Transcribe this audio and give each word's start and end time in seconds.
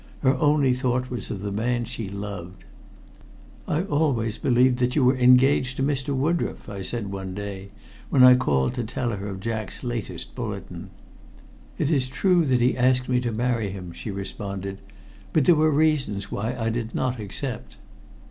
Her 0.23 0.33
only 0.39 0.73
thought 0.73 1.11
was 1.11 1.29
of 1.29 1.41
the 1.43 1.51
man 1.51 1.85
she 1.85 2.09
loved. 2.09 2.63
"I 3.67 3.83
always 3.83 4.39
believed 4.39 4.79
that 4.79 4.95
you 4.95 5.05
were 5.05 5.15
engaged 5.15 5.77
to 5.77 5.83
Mr. 5.83 6.15
Woodroffe," 6.15 6.67
I 6.67 6.81
said 6.81 7.11
one 7.11 7.35
day, 7.35 7.69
when 8.09 8.23
I 8.23 8.33
called 8.33 8.73
to 8.73 8.83
tell 8.83 9.11
her 9.11 9.27
of 9.27 9.39
Jack's 9.39 9.83
latest 9.83 10.33
bulletin. 10.33 10.89
"It 11.77 11.91
is 11.91 12.07
true 12.07 12.45
that 12.45 12.61
he 12.61 12.75
asked 12.75 13.09
me 13.09 13.19
to 13.19 13.31
marry 13.31 13.69
him," 13.69 13.91
she 13.91 14.09
responded. 14.09 14.79
"But 15.33 15.45
there 15.45 15.53
were 15.53 15.69
reasons 15.69 16.31
why 16.31 16.55
I 16.57 16.71
did 16.71 16.95
not 16.95 17.19
accept." 17.19 17.77